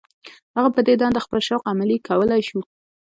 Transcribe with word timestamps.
هغه 0.55 0.69
په 0.75 0.81
دې 0.87 0.93
دنده 1.01 1.19
خپل 1.25 1.39
شوق 1.47 1.61
عملي 1.71 1.97
کولای 2.07 2.41
شو. 2.49 2.59